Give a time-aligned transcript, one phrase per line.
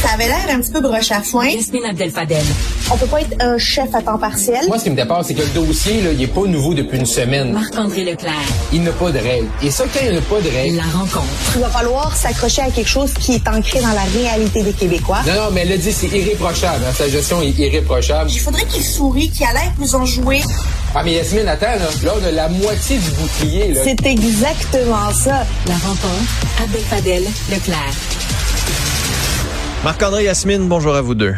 [0.00, 1.46] Ça avait l'air un petit peu broche à foin.
[1.46, 2.42] Yasmine Abdel-Fadel.
[2.90, 4.60] On peut pas être un chef à temps partiel.
[4.66, 6.98] Moi, ce qui me dépasse, c'est que le dossier, là, il est pas nouveau depuis
[6.98, 7.52] une semaine.
[7.52, 8.32] Marc-André Leclerc.
[8.72, 9.48] Il n'a pas de règles.
[9.62, 10.76] Et ça, quand il n'y a pas de règles...
[10.78, 11.26] La rencontre.
[11.54, 15.20] Il va falloir s'accrocher à quelque chose qui est ancré dans la réalité des Québécois.
[15.26, 16.82] Non, non, mais elle a dit, c'est irréprochable.
[16.88, 16.94] Hein.
[16.96, 18.30] Sa gestion est irréprochable.
[18.30, 20.40] Il faudrait qu'il sourie, qu'il a l'air plus enjoué.
[20.94, 23.82] Ah, mais Yasmine, attends, là, là, on a la moitié du bouclier, là.
[23.84, 25.44] C'est exactement ça.
[25.66, 26.24] La rencontre.
[26.62, 27.24] Abdel-Fadel.
[27.50, 27.94] Leclerc.
[29.84, 31.34] Marc-André Yasmine, bonjour à vous deux.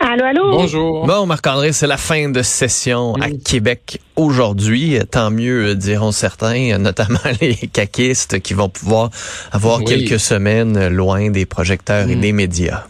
[0.00, 0.50] Allô, allô?
[0.52, 1.06] Bonjour.
[1.06, 4.98] Bon, Marc-André, c'est la fin de session à Québec aujourd'hui.
[5.10, 9.10] Tant mieux, diront certains, notamment les caquistes qui vont pouvoir
[9.50, 9.84] avoir Oui.
[9.86, 12.20] quelques semaines loin des projecteurs et Mm.
[12.20, 12.84] des médias.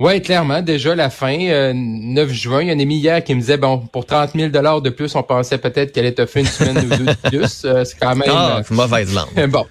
[0.00, 3.34] Oui, clairement, déjà la fin, euh, 9 juin, il y a un ami hier qui
[3.34, 6.42] me disait, bon, pour 30 000 de plus, on pensait peut-être qu'elle allait te faire
[6.42, 7.62] une semaine ou deux de plus.
[7.64, 8.28] Euh, c'est quand même...
[8.32, 9.26] Ah, mauvaise langue.
[9.38, 9.66] euh, bon.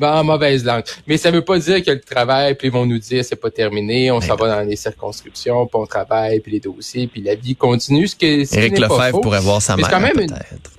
[0.00, 0.82] Bon, mauvaise langue.
[1.06, 3.50] Mais ça veut pas dire que le travail, puis ils vont nous dire c'est pas
[3.50, 7.20] terminé, on Mais s'en va dans les circonscriptions, puis on travaille, puis les dossiers, puis
[7.22, 8.08] la vie continue.
[8.08, 9.20] Ce que, ce Éric Lefebvre faux.
[9.20, 10.70] pourrait voir sa mère, c'est quand même une- peut-être.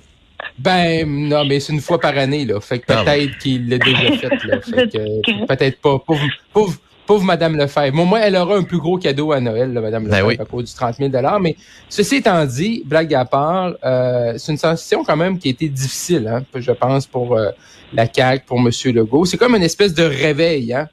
[0.58, 2.60] Ben non, mais c'est une fois par année là.
[2.60, 4.60] Fait que Ah peut-être qu'il l'a déjà fait là.
[4.60, 5.98] Fait que peut-être pas.
[6.00, 6.20] Pauvre,
[6.52, 7.96] pauvre, pauvre Madame Lefebvre.
[7.96, 10.36] Bon, moi, elle aura un plus gros cadeau à Noël, là, Madame Ben Lefebvre, oui.
[10.38, 11.56] à cause du 30 000 Mais
[11.88, 15.68] ceci étant dit, blague à part, euh, c'est une sensation quand même qui a été
[15.68, 17.50] difficile, hein, je pense, pour euh,
[17.92, 19.24] la CAQ, pour Monsieur Legault.
[19.24, 20.88] C'est comme une espèce de réveil, hein,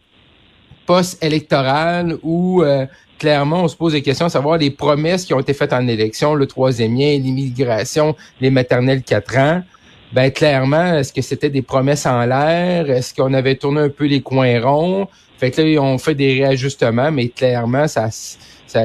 [0.89, 2.87] post-électoral où euh,
[3.19, 5.87] clairement on se pose des questions à savoir les promesses qui ont été faites en
[5.87, 9.61] élection, le troisième lien, l'immigration, les maternelles 4 ans.
[10.11, 12.89] Ben clairement, est-ce que c'était des promesses en l'air?
[12.89, 15.07] Est-ce qu'on avait tourné un peu les coins ronds?
[15.38, 18.09] Fait que là, on fait des réajustements, mais clairement, ça,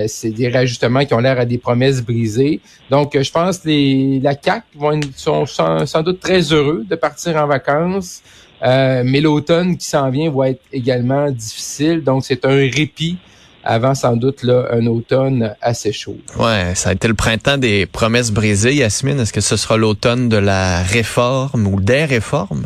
[0.07, 2.61] c'est des réajustements qui ont l'air à des promesses brisées.
[2.91, 6.95] Donc, je pense que les, la CAC vont sont sans, sans doute très heureux de
[6.95, 8.23] partir en vacances.
[8.63, 12.03] Euh, mais l'automne qui s'en vient va être également difficile.
[12.03, 13.19] Donc, c'est un répit
[13.65, 16.17] avant sans doute là, un automne assez chaud.
[16.39, 19.21] Ouais, ça a été le printemps des promesses brisées, Yasmine.
[19.21, 22.65] Est-ce que ce sera l'automne de la réforme ou des réformes?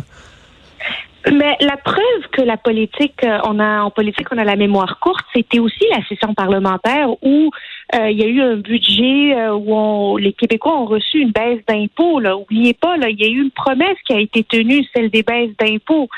[1.30, 4.98] Mais la preuve que la politique, euh, on a en politique, on a la mémoire
[4.98, 7.50] courte, c'était aussi la session parlementaire où
[7.94, 11.32] euh, il y a eu un budget euh, où on- les Québécois ont reçu une
[11.32, 12.20] baisse d'impôts.
[12.20, 15.10] Là, oubliez pas, là, il y a eu une promesse qui a été tenue, celle
[15.10, 16.08] des baisses d'impôts.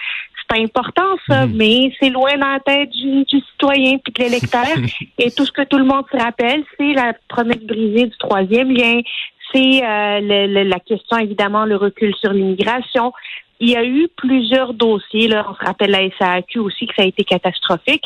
[0.51, 1.57] C'est important ça, Mhm.
[1.57, 4.65] mais c'est loin dans la tête du, du citoyen puis de l'électeur.
[5.19, 8.71] Et tout ce que tout le monde se rappelle, c'est la promesse brisée du troisième
[8.73, 9.01] lien,
[9.53, 13.13] c'est euh, le- le- la question évidemment le recul sur l'immigration.
[13.61, 15.29] Il y a eu plusieurs dossiers.
[15.29, 18.05] Là, on se rappelle la SAQ aussi que ça a été catastrophique.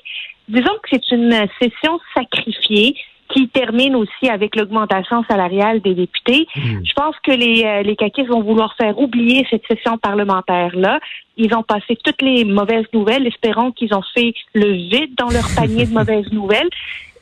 [0.48, 2.96] Disons que c'est une session sacrifiée
[3.28, 6.46] qui termine aussi avec l'augmentation salariale des députés.
[6.54, 11.00] Je pense que les, euh, les caquistes vont vouloir faire oublier cette session parlementaire-là.
[11.36, 15.46] Ils ont passé toutes les mauvaises nouvelles, espérons qu'ils ont fait le vide dans leur
[15.54, 16.70] panier de mauvaises nouvelles.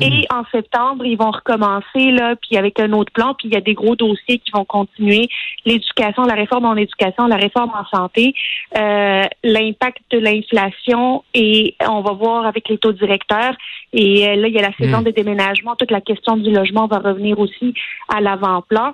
[0.00, 3.56] Et en septembre, ils vont recommencer, là, puis avec un autre plan, puis il y
[3.56, 5.28] a des gros dossiers qui vont continuer.
[5.64, 8.34] L'éducation, la réforme en éducation, la réforme en santé,
[8.76, 13.54] euh, l'impact de l'inflation, et on va voir avec les taux directeurs.
[13.92, 15.04] Et euh, là, il y a la saison Mm.
[15.04, 17.74] des déménagements, toute la question du logement va revenir aussi
[18.08, 18.92] à l'avant-plan.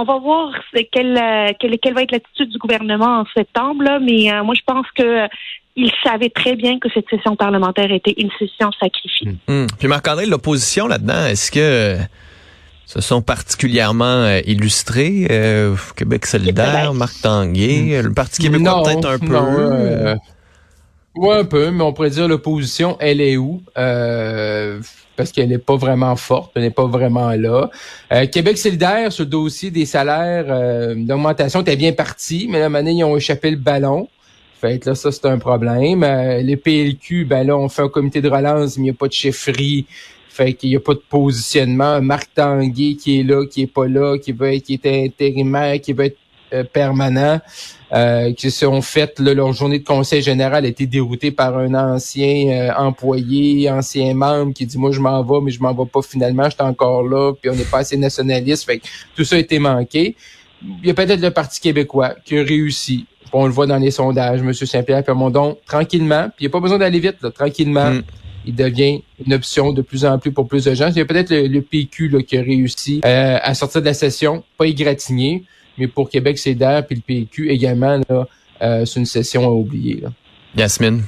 [0.00, 0.52] On va voir
[0.92, 4.54] quelle, euh, quelle, quelle va être l'attitude du gouvernement en septembre, là, mais euh, moi,
[4.54, 9.36] je pense que euh, savaient très bien que cette session parlementaire était une session sacrifiée.
[9.48, 9.66] Hmm.
[9.76, 11.96] Puis Marc-André, l'opposition là-dedans, est-ce que
[12.86, 15.26] se sont particulièrement illustrés?
[15.30, 16.94] Euh, Québec solidaire, Québec.
[16.94, 19.26] Marc Tanguay, le Parti québécois peut-être un peu?
[19.26, 20.16] non,
[21.18, 23.60] ouais, un peu, mais on pourrait dire l'opposition, elle est où?
[23.76, 24.80] Euh,
[25.16, 27.70] parce qu'elle n'est pas vraiment forte, elle n'est pas vraiment là.
[28.12, 32.78] Euh, Québec solidaire, sur le dossier des salaires euh, d'augmentation, était bien parti, mais moment
[32.78, 34.08] donné, ils ont échappé le ballon.
[34.60, 36.04] Fait que là, ça, c'est un problème.
[36.04, 38.94] Euh, les PLQ, ben là, on fait un comité de relance, mais il n'y a
[38.94, 39.86] pas de chefferie.
[40.28, 42.00] Fait qu'il n'y a pas de positionnement.
[42.00, 45.80] Marc Tanguay qui est là, qui est pas là, qui veut être, qui était intérimaire,
[45.80, 46.18] qui veut être
[46.52, 47.40] euh, permanent,
[47.92, 51.56] euh, qui se sont fait là, leur journée de conseil général a été déroutée par
[51.56, 55.72] un ancien euh, employé, ancien membre qui dit moi je m'en vais, mais je m'en
[55.72, 58.64] vais pas finalement, j'étais encore là, puis on n'est pas assez nationaliste.
[58.64, 58.86] Fait que
[59.16, 60.16] tout ça a été manqué.
[60.82, 63.06] Il y a peut-être le Parti québécois qui a réussi.
[63.32, 64.52] On le voit dans les sondages, M.
[64.52, 67.90] Saint-Pierre Plamondon, tranquillement, puis il n'y a pas besoin d'aller vite, là, tranquillement.
[67.90, 68.02] Mm.
[68.46, 70.88] Il devient une option de plus en plus pour plus de gens.
[70.88, 73.86] Il y a peut-être le, le PQ là, qui a réussi euh, à sortir de
[73.86, 75.44] la session, pas égratigné,
[75.78, 78.26] mais pour Québec solidaire puis le PQ également, là,
[78.62, 80.00] euh, c'est une session à oublier.
[80.02, 80.08] Là.
[80.56, 81.02] Yasmine?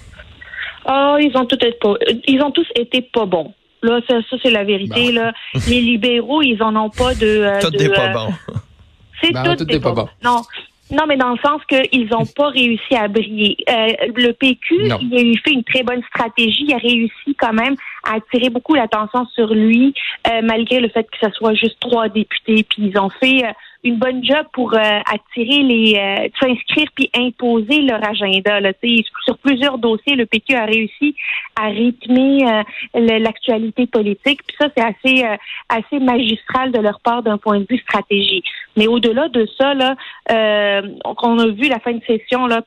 [0.85, 1.95] Ah, ils ont tous été pas,
[2.27, 3.53] ils ont tous été pas bons.
[3.83, 5.13] Là, ça, ça c'est la vérité.
[5.13, 5.33] Là,
[5.69, 7.27] les libéraux, ils en ont pas de.
[7.27, 8.29] euh, Tout n'est pas euh, bon.
[9.23, 10.09] C'est Ben, tout, tout des pas bon.
[10.25, 10.41] Non.
[10.91, 13.57] Non, mais dans le sens qu'ils n'ont pas réussi à briller.
[13.69, 16.65] Euh, le PQ, il a eu fait une très bonne stratégie.
[16.67, 19.95] Il a réussi quand même à attirer beaucoup l'attention sur lui,
[20.29, 22.65] euh, malgré le fait que ce soit juste trois députés.
[22.69, 23.53] Puis ils ont fait euh,
[23.83, 28.61] une bonne job pour attirer les, s'inscrire puis imposer leur agenda.
[28.61, 28.73] Là.
[29.25, 31.17] Sur plusieurs dossiers, le PQ a réussi
[31.59, 32.63] à rythmer
[32.93, 34.43] l'actualité politique.
[34.47, 35.25] Puis ça, c'est assez,
[35.71, 38.43] assez magistral de leur part d'un point de vue stratégie.
[38.77, 39.95] Mais au-delà de ça, là,
[40.31, 42.63] euh, on a vu la fin de session, là,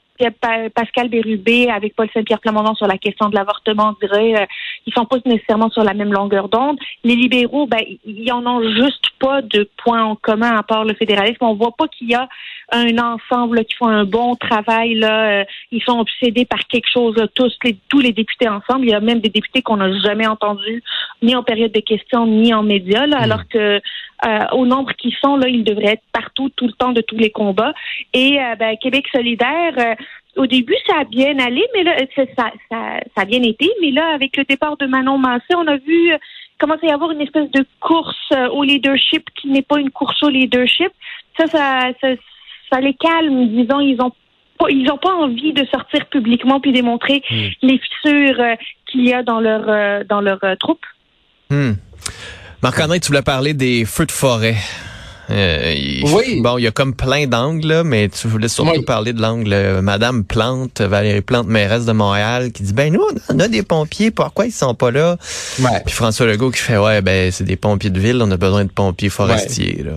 [0.76, 4.46] Pascal Bérubé avec Paul Saint-Pierre Plamondon sur la question de l'avortement, dirait euh,
[4.86, 6.78] ils sont pas nécessairement sur la même longueur d'onde.
[7.04, 10.94] Les libéraux, ben, ils en ont juste pas de points en commun à part le
[10.94, 11.38] fédéralisme.
[11.42, 12.28] On voit pas qu'il y a
[12.72, 14.96] un ensemble qui font un bon travail.
[14.96, 15.42] Là.
[15.42, 18.86] Euh, ils sont obsédés par quelque chose, tous, les, tous les députés ensemble.
[18.86, 20.84] Il y a même des députés qu'on n'a jamais entendus,
[21.22, 23.14] ni en période de questions, ni en médias, hmm.
[23.14, 23.82] alors que
[24.26, 27.18] euh, au nombre qu'ils sont, là, ils devraient être partout, tout le temps de tous
[27.18, 27.74] les combats.
[28.14, 29.96] Et euh, ben, Québec solidaire,
[30.36, 33.70] au début, ça a bien allé, mais là, ça, ça, ça, a bien été.
[33.82, 36.12] Mais là, avec le départ de Manon Massé, on a vu
[36.60, 40.24] commence à y avoir une espèce de course au leadership qui n'est pas une course
[40.24, 40.92] au leadership.
[41.38, 42.08] Ça, ça, ça,
[42.72, 44.12] ça les calme, disons, ils ont
[44.70, 47.48] ils n'ont pas envie de sortir publiquement puis démontrer hmm.
[47.62, 50.86] les fissures euh, qu'il y a dans leur euh, dans leur euh, troupe.
[51.50, 51.74] Hmm.
[52.62, 54.56] Marc-André, tu voulais parler des feux de forêt.
[55.30, 56.42] Oui.
[56.42, 60.24] Bon, il y a comme plein d'angles, mais tu voulais surtout parler de l'angle Madame
[60.24, 64.46] Plante, Valérie Plante, mairesse de Montréal, qui dit ben nous on a des pompiers, pourquoi
[64.46, 65.18] ils sont pas là?
[65.86, 68.66] Puis François Legault qui fait ouais ben c'est des pompiers de ville, on a besoin
[68.66, 69.94] de pompiers forestiers là.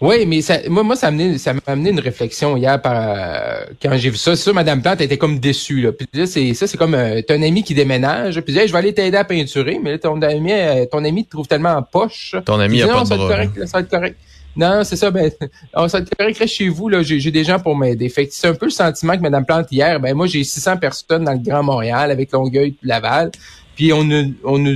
[0.00, 2.94] Oui, mais ça, moi, moi, ça m'a amené, ça m'a amené une réflexion hier par,
[2.96, 4.36] euh, quand j'ai vu ça.
[4.36, 5.80] Ça, Madame Plante était comme déçue.
[5.80, 5.92] Là.
[5.92, 8.40] Puis là, c'est ça, c'est comme euh, t'as un ami qui déménage.
[8.42, 11.30] Puis je vais aller t'aider à peinturer, mais là, ton ami, euh, ton ami te
[11.30, 12.34] trouve tellement en poche.
[12.44, 13.28] Ton ami a pas de bras.
[13.28, 14.18] Correct, ça va être correct.
[14.54, 15.10] Non, c'est ça.
[15.10, 15.30] Ben,
[15.74, 16.46] on ça va être correct.
[16.46, 16.88] Chez vous.
[16.88, 18.08] Là, j'ai, des gens pour m'aider.
[18.08, 19.98] Fait que c'est un peu le sentiment que Madame Plante hier.
[20.00, 23.30] Ben moi, j'ai 600 personnes dans le Grand Montréal avec Longueuil, et Laval.
[23.74, 24.74] Puis on a, on a,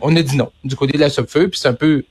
[0.00, 1.48] on a dit non du côté de la Subfeu.
[1.48, 2.04] Puis c'est un peu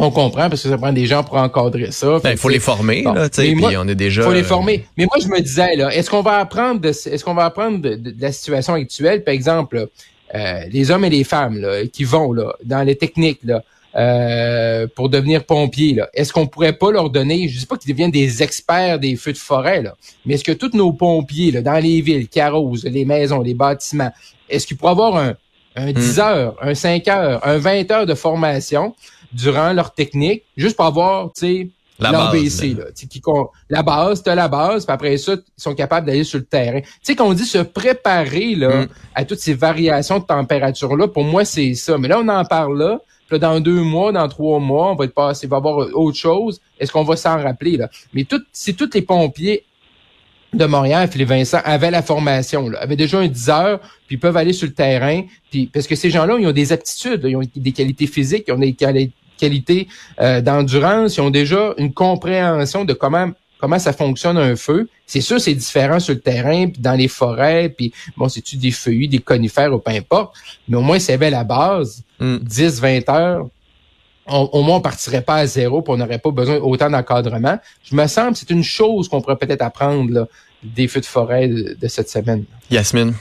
[0.00, 2.18] on comprend parce que ça prend des gens pour encadrer ça.
[2.22, 4.22] Ben, il faut les former, là, tu sais, puis on est déjà.
[4.22, 4.84] Faut les former.
[4.96, 7.78] Mais moi, je me disais, là, est-ce qu'on va apprendre de, est-ce qu'on va apprendre
[7.78, 9.88] de, la situation actuelle, par exemple,
[10.34, 13.62] euh, les hommes et les femmes là, qui vont là dans les techniques là.
[13.96, 16.08] Euh, pour devenir pompiers, là.
[16.14, 19.32] Est-ce qu'on pourrait pas leur donner, je dis pas qu'ils deviennent des experts des feux
[19.32, 22.84] de forêt, là, mais est-ce que tous nos pompiers, là, dans les villes, qui arrosent
[22.84, 24.12] les maisons, les bâtiments,
[24.48, 25.34] est-ce qu'ils pourraient avoir un,
[25.74, 26.20] un 10 hmm.
[26.20, 28.94] heures, un 5 heures, un 20 heures de formation
[29.32, 31.68] durant leur technique, juste pour avoir, tu sais,
[32.00, 33.22] la base, là, qui,
[33.68, 36.80] la base, t'as la base, puis après ça, ils sont capables d'aller sur le terrain.
[36.80, 38.88] Tu sais, qu'on dit se préparer là, mm.
[39.14, 41.98] à toutes ces variations de température-là, pour moi, c'est ça.
[41.98, 45.04] Mais là, on en parle là, puis dans deux mois, dans trois mois, on va
[45.04, 46.60] être passé, il va y avoir autre chose.
[46.78, 47.88] Est-ce qu'on va s'en rappeler, là?
[48.12, 49.64] Mais tout, si tous les pompiers
[50.52, 53.78] de Montréal, Philippe Vincent, avaient la formation, là, avaient déjà un 10 heures,
[54.08, 56.72] puis ils peuvent aller sur le terrain, puis parce que ces gens-là, ils ont des
[56.72, 59.88] aptitudes, ils ont des qualités physiques, ils ont des qualités qualité
[60.20, 64.88] euh, d'endurance, ils ont déjà une compréhension de comment comment ça fonctionne un feu.
[65.06, 68.70] C'est sûr, c'est différent sur le terrain, puis dans les forêts, puis bon, c'est-tu des
[68.70, 70.34] feuillus, des conifères ou peu importe,
[70.66, 73.02] mais au moins, c'est bien la base, 10, mm.
[73.04, 73.48] 20 heures,
[74.26, 77.58] au moins, on partirait pas à zéro, puis on n'aurait pas besoin autant d'encadrement.
[77.84, 80.28] Je me sens que c'est une chose qu'on pourrait peut-être apprendre
[80.62, 82.44] des feux de forêt de, de cette semaine.
[82.70, 83.14] Yasmine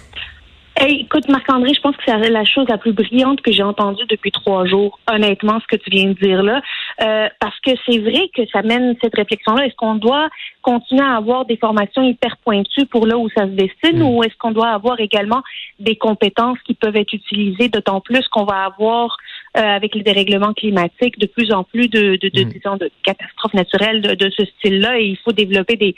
[0.87, 4.31] écoute, Marc-André, je pense que c'est la chose la plus brillante que j'ai entendue depuis
[4.31, 6.61] trois jours, honnêtement, ce que tu viens de dire là.
[7.01, 9.65] Euh, parce que c'est vrai que ça mène cette réflexion-là.
[9.65, 10.30] Est-ce qu'on doit
[10.61, 14.04] continuer à avoir des formations hyper pointues pour là où ça se destine mm.
[14.04, 15.42] ou est-ce qu'on doit avoir également
[15.80, 19.18] des compétences qui peuvent être utilisées, d'autant plus qu'on va avoir
[19.57, 22.77] euh, avec les dérèglements climatiques de plus en plus de, de, de, mm.
[22.77, 25.95] de catastrophes naturelles de, de ce style-là et il faut développer des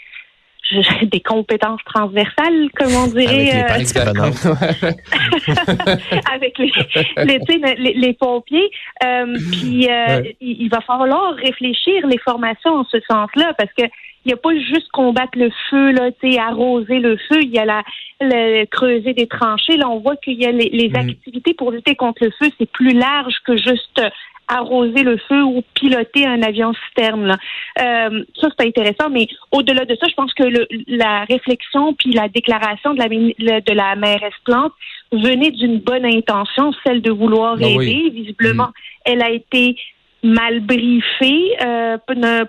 [1.04, 3.52] des compétences transversales, comme on dirait.
[3.52, 4.92] Avec les, euh,
[6.34, 8.72] avec les, les, pompiers.
[9.04, 13.84] Euh, puis euh, il, va falloir réfléchir les formations en ce sens-là, parce que
[14.26, 16.10] il n'y a pas juste combattre le feu, là,
[16.40, 17.84] arroser le feu, il y a la,
[18.20, 19.78] le, creuser des tranchées.
[19.78, 20.96] Là, on voit qu'il y a les, les mm.
[20.96, 24.02] activités pour lutter contre le feu, c'est plus large que juste
[24.52, 27.26] arroser le feu ou piloter un avion citerne.
[27.26, 27.38] Là.
[27.80, 32.12] Euh, ça, c'est intéressant, mais au-delà de ça, je pense que le, la réflexion puis
[32.12, 34.74] la déclaration de la, de la mairesse Plante
[35.12, 38.10] venait d'une bonne intention, celle de vouloir ah aider.
[38.14, 38.72] Visiblement, mm.
[39.06, 39.78] elle a été
[40.24, 41.98] mal briefé euh,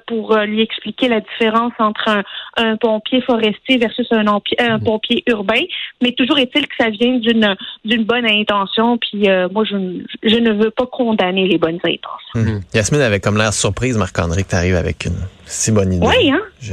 [0.06, 2.22] pour lui expliquer la différence entre
[2.56, 4.84] un, pompier forestier versus un, un mhm.
[4.84, 5.62] pompier urbain.
[6.02, 8.98] Mais toujours est-il que ça vient d'une d'une bonne intention.
[8.98, 12.08] Puis moi, je, je ne veux pas condamner les bonnes intentions.
[12.34, 12.60] Mhm.
[12.74, 15.16] Yasmine avait comme l'air surprise, Marc-André, que tu arrives avec une
[15.52, 16.06] si bonne idée.
[16.06, 16.40] Oui, hein?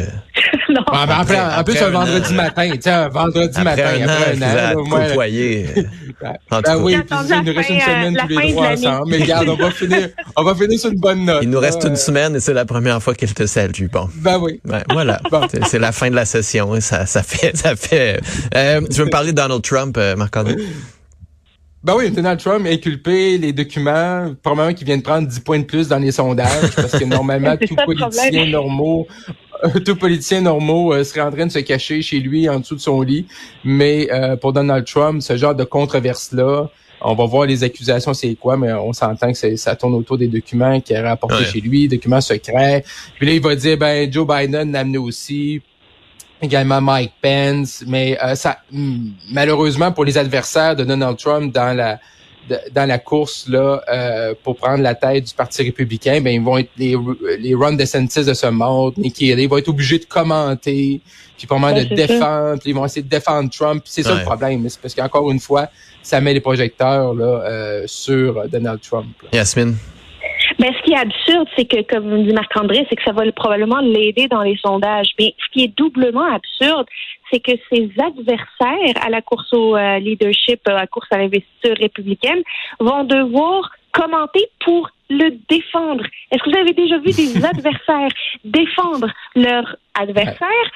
[0.70, 0.82] non.
[0.88, 4.44] Ah, ben, après, en plus, un vendredi matin, tu sais, un vendredi matin, un après
[4.44, 5.66] un an, moi, côtoyer.
[6.22, 9.10] ben, ben oui, puis il nous reste une semaine tous les trois ensemble.
[9.10, 11.40] Mais regarde, on va finir, on va finir sur une bonne note.
[11.44, 13.88] Il nous reste une semaine et c'est la première fois qu'il te salue.
[13.92, 14.10] Bon.
[14.16, 14.60] Ben oui.
[14.66, 15.20] Ben, voilà.
[15.32, 15.42] Bon.
[15.68, 16.80] C'est la fin de la session.
[16.82, 18.20] Ça, ça fait, ça fait.
[18.56, 20.56] Euh, tu veux me parler de Donald Trump, euh, Marc-André?
[21.82, 25.64] Ben oui, Donald Trump inculpé les documents, probablement qu'il vient de prendre 10 points de
[25.64, 29.08] plus dans les sondages, parce que normalement, tout politicien normaux,
[29.86, 32.82] tout politicien normaux euh, serait en train de se cacher chez lui en dessous de
[32.82, 33.28] son lit.
[33.64, 36.70] Mais euh, pour Donald Trump, ce genre de controverse-là,
[37.02, 40.28] on va voir les accusations, c'est quoi, mais on s'entend que ça tourne autour des
[40.28, 42.84] documents qu'il a rapportés chez lui, documents secrets.
[43.16, 45.62] Puis là, il va dire, ben, Joe Biden l'a amené aussi
[46.42, 48.60] également Mike Pence, mais euh, ça
[49.32, 52.00] malheureusement pour les adversaires de Donald Trump dans la
[52.72, 56.58] dans la course là euh, pour prendre la tête du Parti républicain, ben ils vont
[56.58, 56.96] être les
[57.40, 61.02] les Ron DeSantis de ce monde, Nikki Haley, ils vont être obligés de commenter,
[61.38, 63.84] puis pour de défendre, ils vont essayer de défendre Trump.
[63.86, 65.70] C'est ça le problème, c'est parce qu'encore une fois,
[66.02, 69.08] ça met les projecteurs là euh, sur Donald Trump.
[69.32, 69.76] Yasmine?
[70.60, 73.80] Mais ce qui est absurde, c'est que, comme dit Marc-André, c'est que ça va probablement
[73.80, 75.10] l'aider dans les sondages.
[75.18, 76.86] Mais ce qui est doublement absurde,
[77.32, 81.76] c'est que ses adversaires à la course au euh, leadership, à la course à l'investiture
[81.80, 82.42] républicaine,
[82.80, 86.04] vont devoir commenter pour le défendre.
[86.32, 88.12] Est-ce que vous avez déjà vu des adversaires
[88.44, 90.72] défendre leur adversaire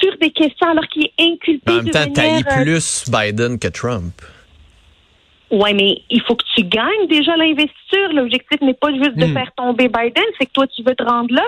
[0.00, 4.14] sur des questions alors qu'il est inculpé en même temps, de plus Biden que Trump.
[5.50, 8.12] Ouais, mais il faut que tu gagnes déjà l'investiture.
[8.12, 9.32] L'objectif n'est pas juste de hmm.
[9.32, 11.44] faire tomber Biden, c'est que toi, tu veux te rendre là.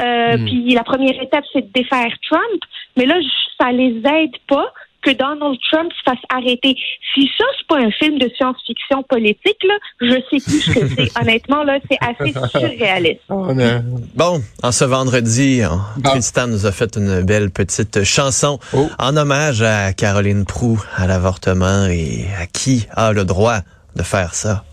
[0.00, 0.44] Euh, hmm.
[0.44, 2.62] Puis la première étape, c'est de défaire Trump.
[2.96, 3.16] Mais là,
[3.58, 6.76] ça les aide pas que Donald Trump se fasse arrêter.
[7.14, 10.88] Si ça, c'est pas un film de science-fiction politique, là, je sais plus ce que
[10.88, 11.18] c'est.
[11.20, 13.20] Honnêtement, là, c'est assez surréaliste.
[13.28, 15.62] Bon, en ce vendredi,
[16.04, 18.88] Tristan nous a fait une belle petite chanson oh.
[18.98, 23.60] en hommage à Caroline Prou, à l'avortement et à qui a le droit
[23.96, 24.64] de faire ça.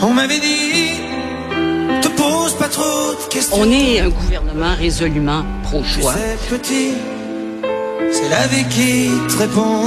[0.00, 1.00] On m'avait dit,
[2.00, 3.56] te pose pas trop de questions.
[3.58, 6.14] On est un gouvernement résolument pro-choix.
[8.20, 9.84] C'est la vie qui te répond,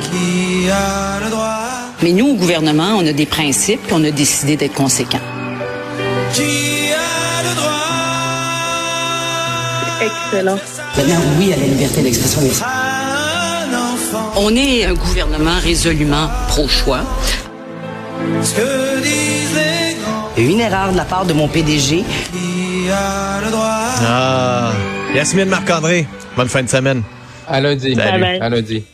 [0.00, 1.58] qui a le droit.
[2.02, 5.20] Mais nous, au gouvernement, on a des principes et on a décidé d'être conséquents.
[6.32, 7.70] Qui a le droit.
[10.00, 10.58] Excellent.
[10.96, 12.52] Maintenant, oui à la liberté d'expression des
[14.36, 17.00] On est un gouvernement résolument pro-choix.
[18.42, 19.58] Ce que disent
[20.36, 22.04] les Une erreur de la part de mon PDG.
[22.32, 23.80] Qui a le droit.
[24.00, 24.72] Ah.
[25.14, 26.06] Yasmine Marc-André,
[26.36, 27.02] bonne fin de semaine.
[27.46, 27.94] À lundi.
[27.94, 28.24] Salut.
[28.24, 28.84] À lundi.